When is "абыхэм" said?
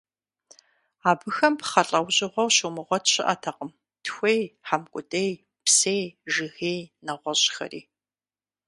1.09-1.53